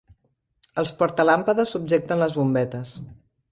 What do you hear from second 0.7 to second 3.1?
Els portalàmpades subjecten les bombetes.